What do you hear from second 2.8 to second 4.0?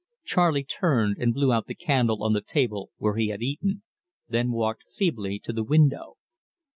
where he had eaten,